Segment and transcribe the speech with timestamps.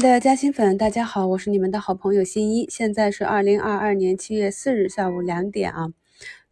[0.00, 2.66] 的嘉兴粉，大家好，我是你们的好朋友新一。
[2.70, 5.92] 现在是二零二二年七月四日下午两点啊。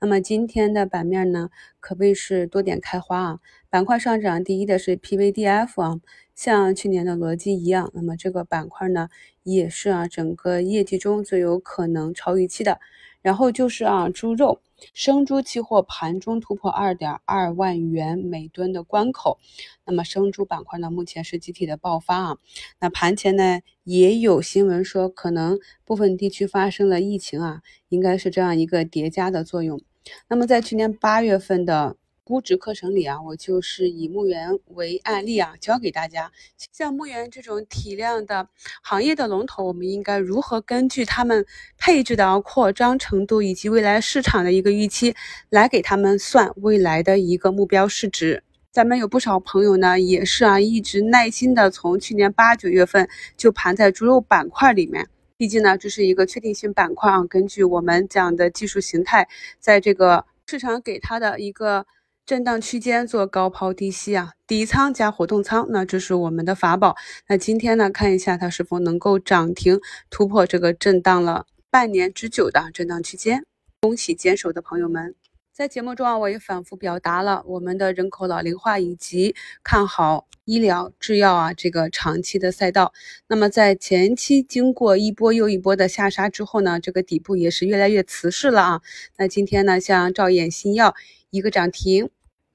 [0.00, 1.48] 那么今天的版面呢，
[1.80, 3.38] 可谓是多点开花啊。
[3.70, 5.98] 板块上涨第一的是 PVDF 啊，
[6.34, 9.08] 像去年的逻辑一样，那么这个板块呢，
[9.44, 12.78] 也是啊整个业绩中最有可能超预期的。
[13.22, 14.60] 然后就是啊猪肉。
[14.94, 19.38] 生猪期货盘中突破二点二万元每吨的关口，
[19.84, 22.38] 那么生猪板块呢，目前是集体的爆发啊。
[22.80, 29.80] 那盘前呢，也有新闻说，可能部分地区发生了疫情啊，应该是这样一个叠加的作用。
[30.28, 31.96] 那么在去年八月份的。
[32.28, 36.30] 估值课程里啊，我就是以牧原为案例啊，教给大家，
[36.74, 38.46] 像牧原这种体量的
[38.82, 41.46] 行业的龙头，我们应该如何根据他们
[41.78, 45.16] 配置的扩张程度以及未来市场的一个预期，
[45.48, 48.42] 来给他们算未来的一个目标市值。
[48.70, 57.24] 咱们有不少朋友呢，也是啊，一直耐心的从去年八九月份就盘在猪肉板块里面，毕竟呢，这是一个确定性板块啊。
[57.24, 59.26] 根据我们讲的技术形态，
[59.58, 61.86] 在这个市场给它的一个。
[62.28, 66.94] 震荡区间做高抛低吸啊，底仓加活动仓，那这是我们的法宝。
[67.26, 73.46] 那今天呢，看一下它是否能够涨停突破这个震荡了半年之久的震荡区间。
[73.80, 75.14] 恭喜坚守的朋友们！
[75.54, 82.92] 在节目中啊，我也反复表达了我们的人口老龄化以及看好医疗、制药啊这个长期的赛道。
[83.28, 88.82] 那么在前期经过一波又一波的下杀之后呢，这个底部也是越来越瓷实了啊。
[89.16, 90.94] 那今天呢，像兆衍新药
[91.30, 92.10] 一个涨停。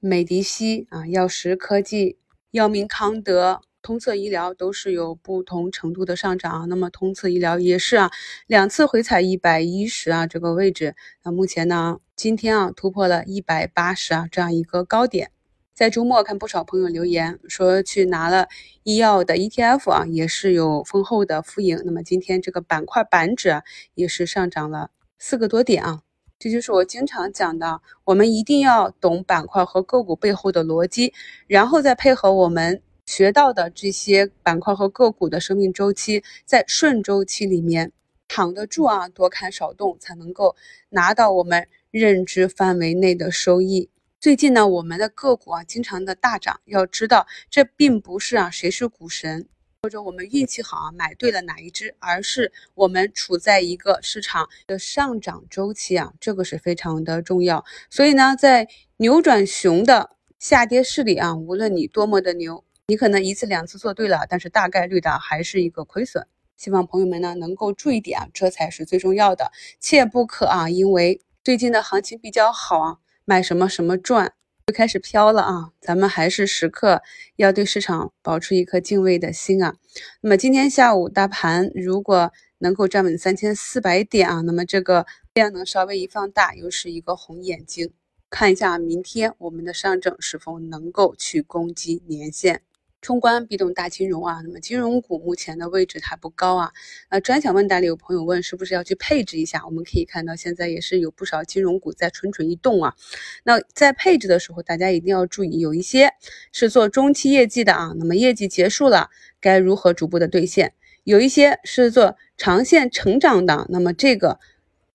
[0.06, 2.18] 美迪西啊，药石科技、
[2.50, 6.68] 药明康德、通策医疗都是有不同程度的上涨。
[6.68, 8.10] 那么通策医疗也是啊，
[8.46, 10.94] 两次回踩一百一十啊这个位置。
[11.22, 15.30] 那目前呢，今天啊突破了一百八十啊这样一个高点。
[15.72, 18.48] 在周末看不少朋友留言说去拿了
[18.82, 21.80] 医药的 ETF 啊，也是有丰厚的浮盈。
[21.86, 23.62] 那么今天这个板块板指啊
[23.94, 26.02] 也是上涨了四个多点啊。
[26.38, 31.12] 这就是我经常讲的，我们一定要懂板块和个股背后的逻辑，
[31.46, 37.92] 然后再配合我们学到的这些板块和个股的生命周期，在顺周期里面
[38.28, 40.54] 躺得住啊，多看少动，才能够
[40.90, 43.88] 拿到我们认知范围内的收益。
[44.20, 49.46] 最近呢，我们的个股啊，经常的大涨，要知道这并不是啊，谁是股神。
[49.84, 57.62] 或者我们运气好啊，买对了哪一只，而是我们处在一个市场的上涨周期啊，这个是非常的重要。
[57.90, 66.26] 所以呢，在扭转熊的下跌市里啊，无论你多么的牛，你可能一次两次做对了，但是大概率的还是一个亏损。
[66.56, 72.96] 希望朋友们呢能够注意点啊，这才是最重要的，切不可啊，因为最近的行情比较好啊，
[73.26, 74.32] 买什么什么赚。
[74.66, 75.72] 就开始飘了啊！
[75.78, 77.02] 咱们还是时刻
[77.36, 79.76] 要对市场保持一颗敬畏的心啊。
[80.22, 85.04] 那么今天下午大盘如果能够站稳三千四百点啊，那么这个
[85.34, 87.92] 量能稍微一放大，又是一个红眼睛。
[88.30, 92.62] 看一下明天我们的上证是否能够去攻击年线。
[93.04, 96.72] 冲关必动大金融啊，那么金融股目前的位置还不高啊。
[97.10, 99.62] 那专享问答里有朋友问，是不是要去配置一下？
[99.66, 102.94] 我们可以看到，现在也是有不少金融股在蠢蠢欲动啊。
[103.42, 106.14] 那在配置的时候，大家一定要注意，有一些
[106.50, 110.72] 是做中期业绩的啊，那么业绩结束了，该如何逐步的兑现？
[111.02, 114.40] 有一些是做长线成长的，那么这个。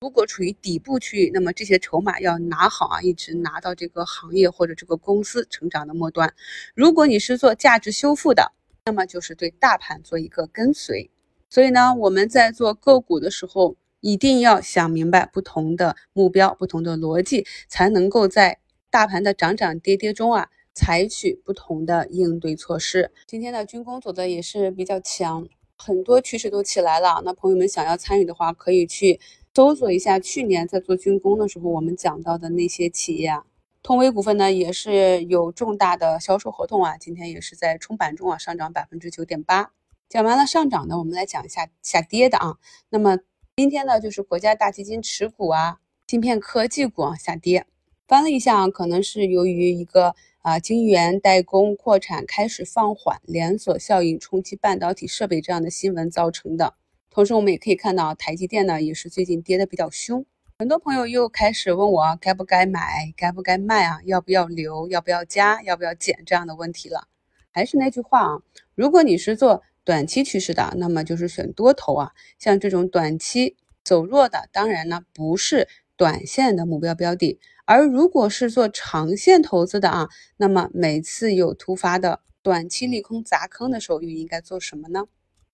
[0.01, 6.33] 如果处于底部区域，那么这些筹码要拿好啊，一直拿到这个行业或者这个公司成长的末端。
[6.73, 8.53] 如果你是做价值修复的，
[8.85, 11.11] 那么就是对大盘做一个跟随。
[11.49, 23.11] 所以呢，我们在做个股的时候，一定要想明白不同的目标、不同的逻辑，才能够在大盘的涨涨跌跌中啊，采取不同的应对措施。
[23.27, 25.45] 今天的军工走的也是比较强，
[25.77, 27.21] 很多趋势都起来了。
[27.25, 29.19] 那朋友们想要参与的话，可以去。
[29.59, 33.43] 搜索一下去年在做军工的时候，我们讲到的那些企业啊，
[33.83, 39.73] 通威股份呢也是有重大的销售合同啊，今天也是在冲板中啊上涨百分之九点八。
[40.07, 42.55] 讲完了上涨的，我们来讲一下下跌的啊。
[42.89, 43.17] 那么
[43.57, 47.65] 今天呢，就是国家大基金持股啊，芯片科技股啊下跌，
[48.07, 56.75] 翻了一下啊，可能是由于一个啊晶圆代工扩产开始放缓，连锁效应冲击半导体设备这样的新闻造成的。
[57.11, 60.25] 同时，我们也可以看到，台积电呢也是最近跌的比较凶。
[60.59, 63.99] 很多朋友又开始问我该不该买，该不该卖啊？
[64.05, 64.87] 要不要留？
[64.89, 65.61] 要不要加？
[65.63, 66.21] 要不要减？
[66.25, 67.07] 这样的问题了。
[67.51, 68.41] 还是那句话啊，
[68.75, 72.11] 如果你是做短期趋势的，那么就是选多头啊。
[72.37, 75.67] 像这种短期走弱的，当然呢不是
[75.97, 77.39] 短线的目标标的。
[77.65, 85.05] 而如果是做长线投资的啊，那么每次有突发的短期利空砸坑的时候，又应该做什么呢？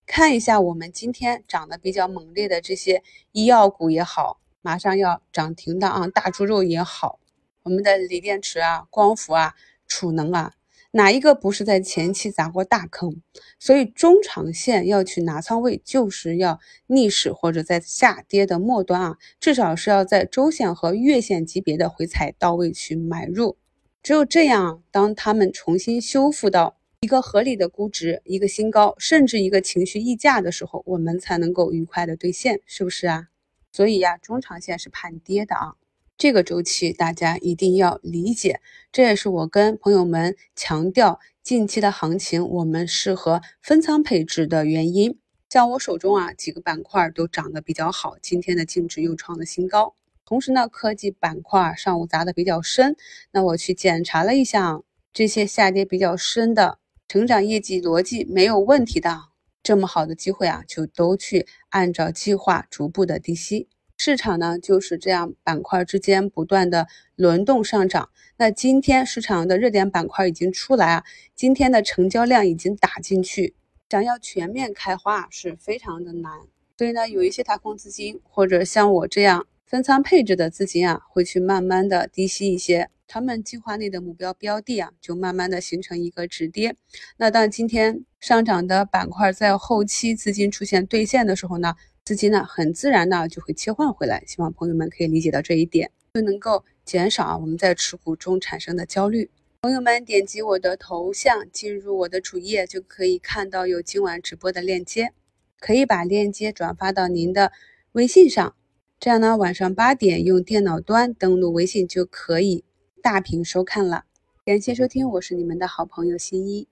[0.07, 7.19] 看一下我们今天涨得比较猛烈的这些医药股也好，马上要涨停的啊，大猪肉也好，
[7.63, 9.55] 我们的锂电池啊、光伏啊、
[9.87, 10.53] 储能啊，
[10.91, 13.19] 哪一个不是在前期砸过大坑？
[13.59, 23.57] 所以中长线要去拿仓位，就是要逆势或者在下跌的末端啊，至少是要在周线和月线级别的回踩到位去买入。
[24.03, 26.77] 只有这样，当他们重新修复到。
[27.05, 33.27] 一个合理的估值，一个新高，甚至一个情绪溢价的时候，我们才能够愉快的兑现，是不是啊？
[33.71, 35.75] 所以呀，中长线是判跌的啊，
[36.17, 38.59] 这个周期大家一定要理解。
[38.91, 45.19] 这也是我跟朋友们强调，近期的行情我们适合分仓配置的原因。
[45.47, 49.93] 像我手中啊几个板块都涨得比较好，今天的净值又创了新高。
[50.25, 52.95] 同时呢，科技板块上午砸的比较深，
[53.29, 54.81] 那我去检查了一下，
[55.13, 56.79] 这些下跌比较深的。
[57.07, 59.25] 成长业绩逻辑没有问题的，
[59.61, 63.67] 这么好的机会啊，就都去按照计划逐步的低吸。
[63.95, 68.09] 市场呢就是这样，板块之间不断的轮动上涨。
[68.37, 71.03] 那今天市场的热点板块已经出来啊，
[71.35, 73.55] 今天的成交量已经打进去，
[73.89, 76.31] 想要全面开花是非常的难。
[76.77, 82.89] 所以呢，有一些踏空资金或者像我这样分仓配置的资金啊，会去慢慢的低吸一些。
[83.07, 86.75] 他们计划内的目标标的啊，就慢慢的形成一个止跌。
[87.17, 94.23] 那当今天上涨的板块在后期资金出现兑现的时候呢，资金呢很自然的就会切换回来。
[94.25, 99.29] 希望朋友们可以理解到这一点，就能够减少我们在持股中产生的焦虑。
[99.61, 105.11] 朋友们点击我的头像进入我的主页，就可以看到有今晚直播的链接，
[105.59, 107.51] 可以把链接转发到您的
[107.93, 108.55] 微信上，
[108.99, 112.63] 这样呢晚上八点用电脑端登录微信就可以。
[113.05, 114.05] 大屏收看了，
[114.43, 116.67] 感谢收听，我是你们的好朋友新一。